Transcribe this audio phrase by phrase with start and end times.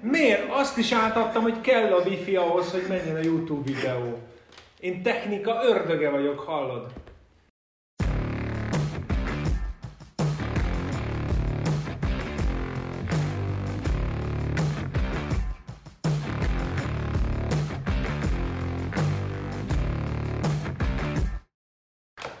[0.00, 0.50] Miért?
[0.50, 4.18] Azt is átadtam, hogy kell a wifi ahhoz, hogy menjen a YouTube videó.
[4.80, 6.86] Én technika ördöge vagyok, hallod?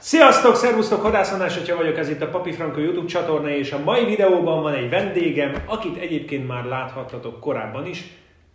[0.08, 4.04] Sziasztok, szervusztok, Hadászanás hogyha vagyok, ez itt a Papi Franco YouTube csatorna, és a mai
[4.04, 8.04] videóban van egy vendégem, akit egyébként már láthattatok korábban is,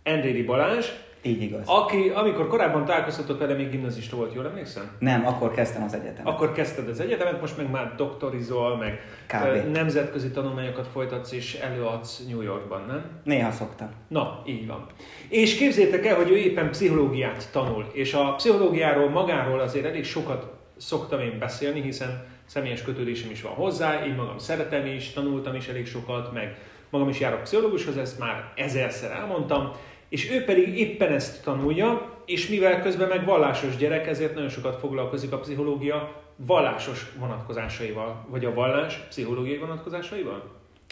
[0.02, 0.86] Endrédi Balázs,
[1.22, 1.62] Így igaz.
[1.66, 4.90] aki, amikor korábban találkoztatok vele, még gimnazista volt, jól emlékszem?
[4.98, 6.32] Nem, akkor kezdtem az egyetemet.
[6.32, 9.72] Akkor kezdted az egyetemet, most meg már doktorizol, meg Kb.
[9.72, 13.04] nemzetközi tanulmányokat folytatsz és előadsz New Yorkban, nem?
[13.24, 13.88] Néha szoktam.
[14.08, 14.86] Na, így van.
[15.28, 20.53] És képzétek el, hogy ő éppen pszichológiát tanul, és a pszichológiáról magáról azért elég sokat
[20.86, 25.68] szoktam én beszélni, hiszen személyes kötődésem is van hozzá, én magam szeretem is, tanultam is
[25.68, 26.58] elég sokat, meg
[26.90, 29.72] magam is járok pszichológushoz, ezt már ezerszer elmondtam,
[30.08, 34.78] és ő pedig éppen ezt tanulja, és mivel közben meg vallásos gyerek, ezért nagyon sokat
[34.78, 40.42] foglalkozik a pszichológia vallásos vonatkozásaival, vagy a vallás pszichológiai vonatkozásaival?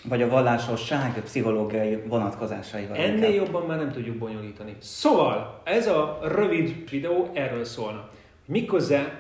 [0.04, 2.96] Vagy a vallásosság pszichológiai vonatkozásaival.
[2.96, 3.32] Ennél inkább.
[3.32, 4.77] jobban már nem tudjuk bonyolítani.
[4.78, 8.08] Szóval, ez a rövid videó erről szólna.
[8.46, 8.66] Mi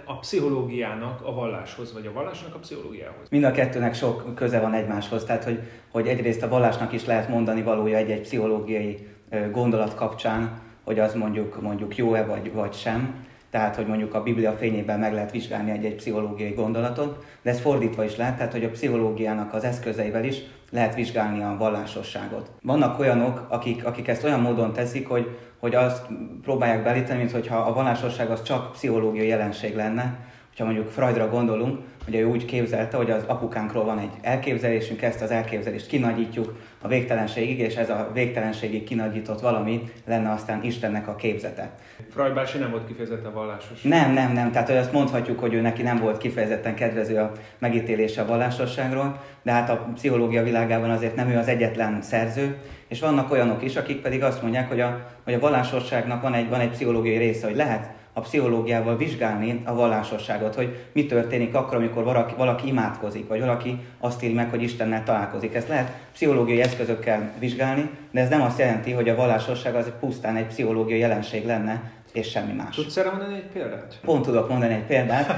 [0.04, 3.28] a pszichológiának a valláshoz, vagy a vallásnak a pszichológiához?
[3.30, 7.28] Mind a kettőnek sok köze van egymáshoz, tehát hogy, hogy egyrészt a vallásnak is lehet
[7.28, 9.06] mondani valója egy-egy pszichológiai
[9.52, 13.26] gondolat kapcsán, hogy az mondjuk, mondjuk jó-e vagy, vagy sem.
[13.50, 18.04] Tehát, hogy mondjuk a Biblia fényében meg lehet vizsgálni egy-egy pszichológiai gondolatot, de ez fordítva
[18.04, 20.36] is lehet, tehát hogy a pszichológiának az eszközeivel is
[20.72, 22.50] lehet vizsgálni a vallásosságot.
[22.62, 26.06] Vannak olyanok, akik, akik ezt olyan módon teszik, hogy, hogy azt
[26.42, 30.18] próbálják belíteni, mintha a vallásosság az csak pszichológiai jelenség lenne,
[30.56, 35.22] hogyha mondjuk Freudra gondolunk, hogy ő úgy képzelte, hogy az apukánkról van egy elképzelésünk, ezt
[35.22, 41.14] az elképzelést kinagyítjuk a végtelenségig, és ez a végtelenségig kinagyított valami lenne aztán Istennek a
[41.14, 41.70] képzete.
[42.10, 43.82] Freud bácsi nem volt kifejezetten vallásos.
[43.82, 44.52] Nem, nem, nem.
[44.52, 49.20] Tehát hogy azt mondhatjuk, hogy ő neki nem volt kifejezetten kedvező a megítélése a vallásosságról,
[49.42, 52.56] de hát a pszichológia világában azért nem ő az egyetlen szerző,
[52.88, 56.48] és vannak olyanok is, akik pedig azt mondják, hogy a, hogy a vallásosságnak van egy,
[56.48, 61.76] van egy pszichológiai része, hogy lehet a pszichológiával vizsgálni a vallásosságot, hogy mi történik akkor,
[61.76, 65.54] amikor valaki, valaki imádkozik, vagy valaki azt írja meg, hogy Istennel találkozik.
[65.54, 70.36] Ezt lehet pszichológiai eszközökkel vizsgálni, de ez nem azt jelenti, hogy a vallásosság az pusztán
[70.36, 72.74] egy pszichológiai jelenség lenne, és semmi más.
[72.74, 73.98] Tudsz erre mondani egy példát?
[74.04, 75.34] Pont tudok mondani egy példát.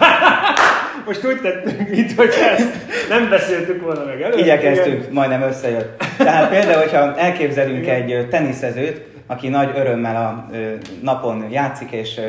[1.07, 2.73] Most úgy tettünk, mint hogy ezt
[3.09, 4.39] nem beszéltük volna meg előtt.
[4.39, 6.05] Igyekeztünk, majdnem összejött.
[6.19, 10.57] Tehát például, hogyha elképzelünk egy ö, teniszezőt, aki nagy örömmel a
[11.03, 12.21] napon játszik, és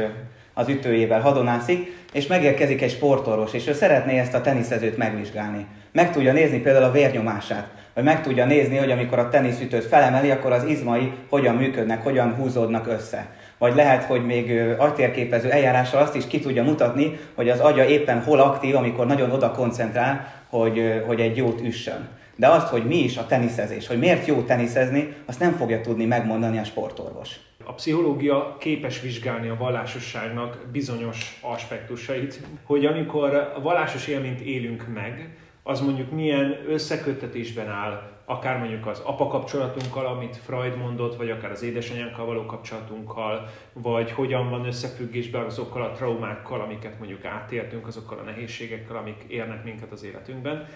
[0.58, 5.66] az ütőjével hadonászik, és megérkezik egy sportorvos, és ő szeretné ezt a teniszezőt megvizsgálni.
[5.92, 10.32] Meg tudja nézni például a vérnyomását, vagy meg tudja nézni, hogy amikor a teniszütőt felemeli,
[10.32, 13.26] akkor az izmai hogyan működnek, hogyan húzódnak össze.
[13.58, 18.22] Vagy lehet, hogy még agytérképező eljárással azt is ki tudja mutatni, hogy az agya éppen
[18.22, 22.08] hol aktív, amikor nagyon oda koncentrál, hogy, hogy egy jót üssön.
[22.36, 26.06] De azt, hogy mi is a teniszezés, hogy miért jó teniszezni, azt nem fogja tudni
[26.06, 27.40] megmondani a sportorvos.
[27.64, 35.38] A pszichológia képes vizsgálni a vallásosságnak bizonyos aspektusait, hogy amikor a vallásos élményt élünk meg,
[35.64, 41.52] az mondjuk milyen összeköttetésben áll, akár mondjuk az apa kapcsolatunkkal, amit Freud mondott, vagy akár
[41.52, 48.18] az édesanyánkkal való kapcsolatunkkal, vagy hogyan van összefüggésben azokkal a traumákkal, amiket mondjuk átértünk, azokkal
[48.18, 50.68] a nehézségekkel, amik érnek minket az életünkben.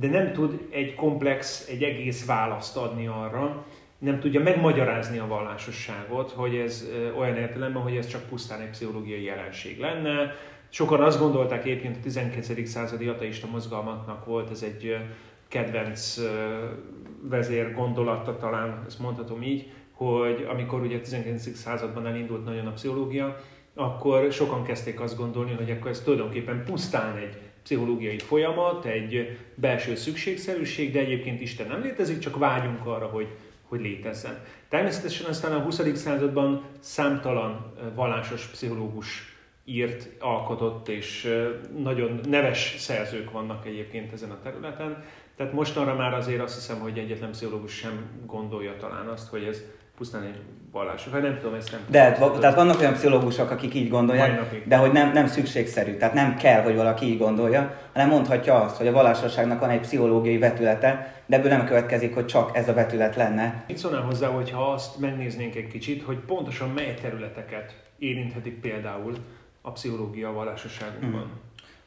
[0.00, 3.64] De nem tud egy komplex, egy egész választ adni arra,
[3.98, 9.22] nem tudja megmagyarázni a vallásosságot, hogy ez olyan értelemben, hogy ez csak pusztán egy pszichológiai
[9.22, 10.34] jelenség lenne.
[10.68, 12.68] Sokan azt gondolták egyébként a 19.
[12.68, 14.96] századi ateista mozgalmaknak volt ez egy
[15.48, 16.20] kedvenc
[17.22, 21.56] vezér gondolata, talán ezt mondhatom így, hogy amikor ugye a 19.
[21.56, 23.36] században elindult nagyon a pszichológia,
[23.78, 29.94] akkor sokan kezdték azt gondolni, hogy akkor ez tulajdonképpen pusztán egy pszichológiai folyamat, egy belső
[29.94, 33.26] szükségszerűség, de egyébként Isten nem létezik, csak vágyunk arra, hogy,
[33.62, 34.44] hogy létezzen.
[34.68, 35.80] Természetesen aztán a 20.
[35.94, 41.36] században számtalan vallásos pszichológus írt, alkotott, és
[41.78, 45.04] nagyon neves szerzők vannak egyébként ezen a területen.
[45.36, 49.62] Tehát mostanra már azért azt hiszem, hogy egyetlen pszichológus sem gondolja talán azt, hogy ez
[49.96, 50.38] pusztán egy
[50.72, 51.12] vallásos.
[51.12, 52.30] Hát nem tudom, ezt nem De tudom.
[52.30, 56.36] va- tehát vannak olyan pszichológusok, akik így gondolják, de hogy nem, nem szükségszerű, tehát nem
[56.36, 61.14] kell, hogy valaki így gondolja, hanem mondhatja azt, hogy a vallásosságnak van egy pszichológiai vetülete,
[61.26, 63.64] de ebből nem következik, hogy csak ez a vetület lenne.
[63.68, 69.14] Mit szólnál hozzá, hogyha azt megnéznénk egy kicsit, hogy pontosan mely területeket érinthetik például
[69.62, 71.30] a pszichológia a vallásosságunkban?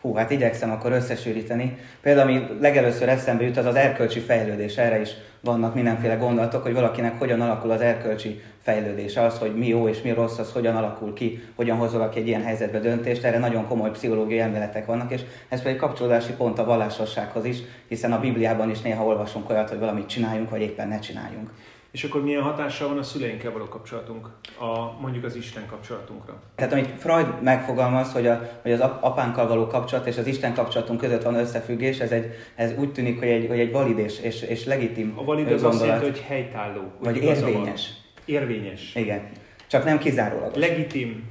[0.01, 1.77] Hú, hát igyekszem akkor összesűríteni.
[2.01, 4.77] Például, ami legelőször eszembe jut, az az erkölcsi fejlődés.
[4.77, 5.09] Erre is
[5.41, 9.17] vannak mindenféle gondolatok, hogy valakinek hogyan alakul az erkölcsi fejlődés.
[9.17, 12.27] Az, hogy mi jó és mi rossz, az hogyan alakul ki, hogyan hoz valaki egy
[12.27, 13.23] ilyen helyzetbe döntést.
[13.23, 17.57] Erre nagyon komoly pszichológiai elméletek vannak, és ez pedig kapcsolódási pont a vallásossághoz is,
[17.87, 21.49] hiszen a Bibliában is néha olvasunk olyat, hogy valamit csináljunk, vagy éppen ne csináljunk.
[21.91, 26.41] És akkor milyen hatással van a szüleinkkel való kapcsolatunk, a, mondjuk az Isten kapcsolatunkra?
[26.55, 30.99] Tehát amit Freud megfogalmaz, hogy, a, hogy az apánkkal való kapcsolat és az Isten kapcsolatunk
[30.99, 34.41] között van összefüggés, ez, egy, ez úgy tűnik, hogy egy, hogy egy valid és, és,
[34.41, 36.81] és legitim A valid az azt jelenti, hogy helytálló.
[36.99, 37.89] Vagy érvényes.
[38.25, 38.95] Érvényes.
[38.95, 39.29] Igen.
[39.67, 40.57] Csak nem kizárólagos.
[40.57, 41.29] Legitim,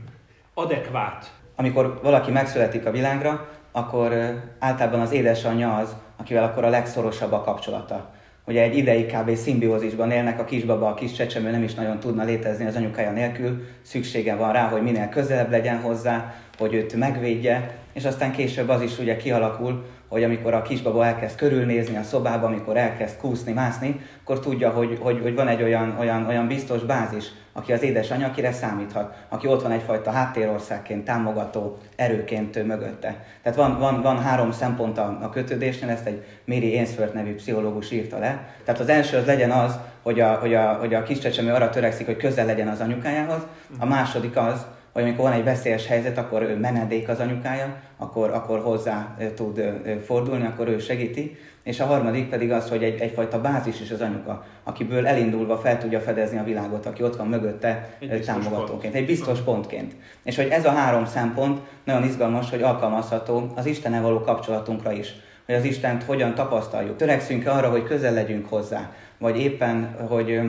[0.55, 1.33] adekvát.
[1.57, 4.13] Amikor valaki megszületik a világra, akkor
[4.59, 8.17] általában az édesanyja az, akivel akkor a legszorosabb a kapcsolata
[8.49, 9.35] ugye egy ideig kb.
[9.35, 13.63] szimbiózisban élnek, a kisbaba, a kis csecsemő nem is nagyon tudna létezni az anyukája nélkül,
[13.83, 18.83] szüksége van rá, hogy minél közelebb legyen hozzá, hogy őt megvédje, és aztán később az
[18.83, 24.01] is ugye kialakul, hogy amikor a kisbaba elkezd körülnézni a szobába, amikor elkezd kúszni, mászni,
[24.23, 28.27] akkor tudja, hogy, hogy, hogy van egy olyan, olyan, olyan biztos bázis, aki az édesanyja,
[28.27, 33.25] akire számíthat, aki ott van egyfajta háttérországként, támogató erőként mögötte.
[33.43, 37.91] Tehát van, van, van három szempont a, a kötődésnél, ezt egy Mary Ainsworth nevű pszichológus
[37.91, 38.55] írta le.
[38.65, 41.71] Tehát az első az legyen az, hogy a, hogy a, hogy a kis csecsemő arra
[41.71, 43.47] törekszik, hogy közel legyen az anyukájához.
[43.79, 44.67] A második az,
[44.99, 49.63] hogy amikor van egy veszélyes helyzet, akkor ő menedék az anyukája, akkor, akkor hozzá tud
[50.05, 51.37] fordulni, akkor ő segíti.
[51.63, 55.79] És a harmadik pedig az, hogy egy, egyfajta bázis is az anyuka, akiből elindulva fel
[55.79, 58.95] tudja fedezni a világot, aki ott van mögötte egy támogatóként, pont.
[58.95, 59.95] egy biztos pontként.
[60.23, 65.15] És hogy ez a három szempont nagyon izgalmas, hogy alkalmazható az Istennel való kapcsolatunkra is.
[65.47, 66.97] Hogy az Istent hogyan tapasztaljuk.
[66.97, 70.41] Törekszünk arra, hogy közel legyünk hozzá, vagy éppen, hogy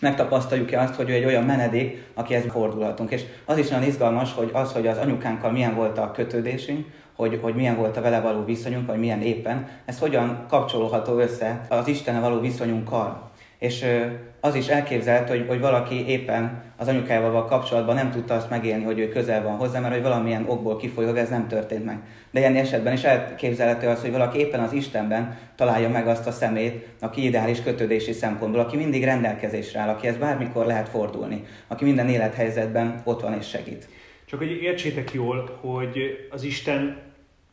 [0.00, 3.10] megtapasztaljuk-e azt, hogy ő egy olyan menedék, akihez fordulhatunk.
[3.10, 6.86] És az is nagyon izgalmas, hogy az, hogy az anyukánkkal milyen volt a kötődésünk,
[7.16, 11.66] hogy, hogy milyen volt a vele való viszonyunk, vagy milyen éppen, ez hogyan kapcsolódható össze
[11.68, 13.29] az Istene való viszonyunkkal.
[13.60, 13.84] És
[14.40, 18.98] az is elképzelhető, hogy, hogy valaki éppen az anyukájával kapcsolatban nem tudta azt megélni, hogy
[18.98, 21.98] ő közel van hozzá, mert hogy valamilyen okból kifolyólag ez nem történt meg.
[22.30, 26.30] De ilyen esetben is elképzelhető az, hogy valaki éppen az Istenben találja meg azt a
[26.30, 32.08] szemét, aki ideális kötődési szempontból, aki mindig rendelkezésre áll, akihez bármikor lehet fordulni, aki minden
[32.08, 33.88] élethelyzetben ott van és segít.
[34.24, 35.98] Csak hogy értsétek jól, hogy
[36.30, 36.96] az Isten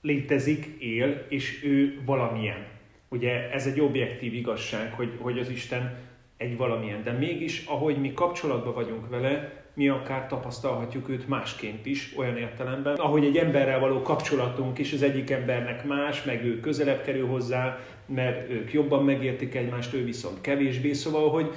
[0.01, 2.77] létezik, él, és ő valamilyen.
[3.09, 5.98] Ugye ez egy objektív igazság, hogy, hogy az Isten
[6.38, 12.13] egy valamilyen, de mégis, ahogy mi kapcsolatban vagyunk vele, mi akár tapasztalhatjuk őt másként is,
[12.18, 17.01] olyan értelemben, ahogy egy emberrel való kapcsolatunk is az egyik embernek más, meg ő közelebb
[17.01, 21.51] kerül hozzá, mert ők jobban megértik egymást, ő viszont kevésbé, szóval, hogy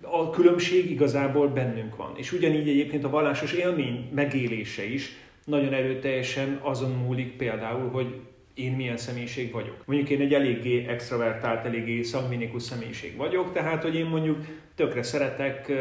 [0.00, 2.12] a különbség igazából bennünk van.
[2.16, 8.20] És ugyanígy egyébként a vallásos élmény megélése is nagyon erőteljesen azon múlik például, hogy
[8.54, 9.82] én milyen személyiség vagyok.
[9.84, 14.38] Mondjuk én egy eléggé extravertált, eléggé szangvinikus személyiség vagyok, tehát hogy én mondjuk
[14.74, 15.72] tökre szeretek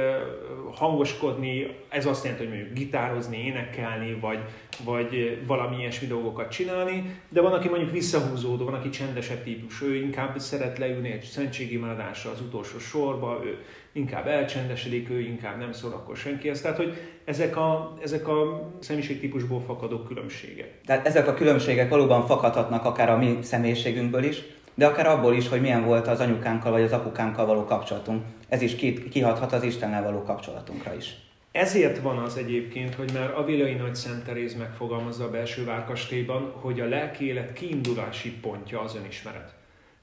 [0.73, 4.39] hangoskodni, ez azt jelenti, hogy mondjuk gitározni, énekelni, vagy,
[4.85, 9.95] vagy valami ilyesmi dolgokat csinálni, de van, aki mondjuk visszahúzódó, van, aki csendesebb típus, ő
[9.95, 13.57] inkább szeret leülni egy szentségimádásra az utolsó sorba, ő
[13.91, 16.61] inkább elcsendesedik, ő inkább nem szól akkor senkihez.
[16.61, 16.93] Tehát, hogy
[17.25, 20.81] ezek a, ezek a személyiségtípusból fakadó különbségek.
[20.85, 24.41] Tehát ezek a különbségek valóban fakadhatnak akár a mi személyiségünkből is,
[24.73, 28.23] de akár abból is, hogy milyen volt az anyukánkkal vagy az apukánkkal való kapcsolatunk.
[28.47, 28.75] Ez is
[29.11, 31.15] kihathat az Istennel való kapcsolatunkra is.
[31.51, 36.79] Ezért van az egyébként, hogy már Avilai Nagy Szent Teréz megfogalmazza a belső várkastélyban, hogy
[36.79, 39.53] a lelki élet kiindulási pontja az önismeret.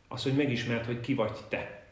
[0.08, 1.82] Az, hogy megismert, hogy ki vagy te.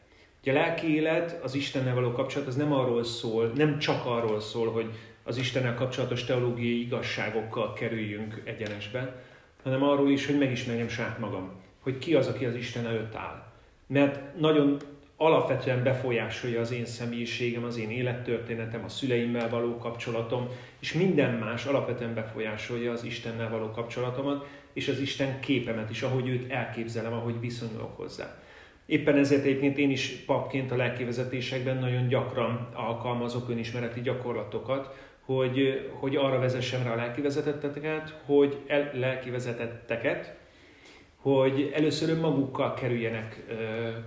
[0.41, 4.39] Ugye a lelki élet, az Istennel való kapcsolat, az nem arról szól, nem csak arról
[4.39, 4.89] szól, hogy
[5.23, 9.23] az Istennel kapcsolatos teológiai igazságokkal kerüljünk egyenesbe,
[9.63, 13.43] hanem arról is, hogy megismerjem saját magam hogy ki az, aki az Isten előtt áll.
[13.87, 14.77] Mert nagyon
[15.17, 20.47] alapvetően befolyásolja az én személyiségem, az én élettörténetem, a szüleimmel való kapcsolatom,
[20.79, 26.27] és minden más alapvetően befolyásolja az Istennel való kapcsolatomat, és az Isten képemet is, ahogy
[26.27, 28.41] őt elképzelem, ahogy viszonyulok hozzá.
[28.85, 34.95] Éppen ezért egyébként én is papként a lelkivezetésekben nagyon gyakran alkalmazok önismereti gyakorlatokat,
[35.25, 40.35] hogy, hogy arra vezessem rá a lelkivezetetteket, hogy el, lelkivezetetteket,
[41.33, 43.43] hogy először önmagukkal kerüljenek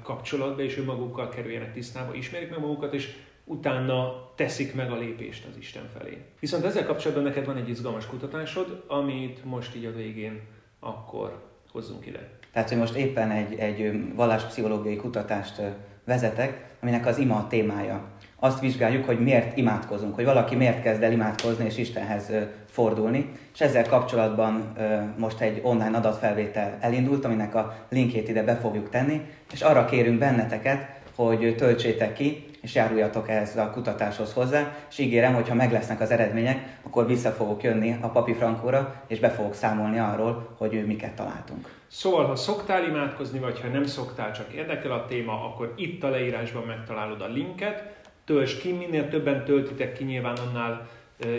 [0.03, 5.57] kapcsolatba, és önmagukkal kerüljenek tisztába, ismerik meg magukat, és utána teszik meg a lépést az
[5.59, 6.19] Isten felé.
[6.41, 10.41] Viszont ezzel kapcsolatban neked van egy izgalmas kutatásod, amit most így a végén
[10.81, 12.29] akkor hozzunk ide.
[12.53, 15.61] Tehát, hogy most éppen egy, egy valláspszichológiai kutatást
[16.05, 18.11] vezetek, aminek az ima a témája.
[18.41, 22.31] Azt vizsgáljuk, hogy miért imádkozunk, hogy valaki miért kezd el imádkozni és Istenhez
[22.71, 23.33] fordulni.
[23.55, 24.73] És ezzel kapcsolatban
[25.17, 29.21] most egy online adatfelvétel elindult, aminek a linkjét ide be fogjuk tenni,
[29.53, 35.35] és arra kérünk benneteket, hogy töltsétek ki, és járuljatok ehhez a kutatáshoz hozzá, és ígérem,
[35.35, 39.31] hogy ha meg lesznek az eredmények, akkor vissza fogok jönni a Papi Frankóra, és be
[39.31, 41.69] fogok számolni arról, hogy miket találtunk.
[41.89, 46.09] Szóval, ha szoktál imádkozni, vagy ha nem szoktál, csak érdekel a téma, akkor itt a
[46.09, 47.99] leírásban megtalálod a linket,
[48.31, 50.89] töltsd ki, minél többen töltitek ki, nyilván annál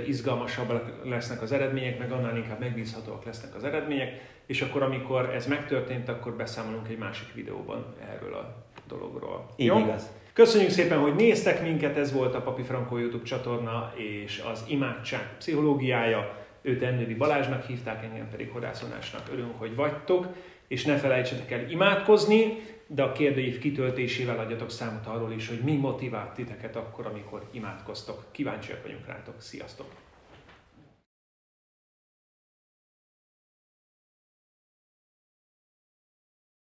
[0.07, 5.47] izgalmasabbak lesznek az eredmények, meg annál inkább megbízhatóak lesznek az eredmények, és akkor amikor ez
[5.47, 8.55] megtörtént, akkor beszámolunk egy másik videóban erről a
[8.87, 9.45] dologról.
[9.55, 9.77] Így Jó?
[9.77, 10.11] igaz.
[10.33, 15.35] Köszönjük szépen, hogy néztek minket, ez volt a Papi Franco YouTube csatorna és az imádság
[15.37, 16.37] pszichológiája.
[16.61, 19.21] Őt Ennődi Balázsnak hívták, engem pedig Hodászonásnak.
[19.31, 20.27] Örülünk, hogy vagytok,
[20.71, 25.75] és ne felejtsetek el imádkozni, de a kérdőív kitöltésével adjatok számot arról is, hogy mi
[25.75, 28.25] motivált titeket akkor, amikor imádkoztok.
[28.31, 29.41] Kíváncsiak vagyunk rátok.
[29.41, 29.85] Sziasztok!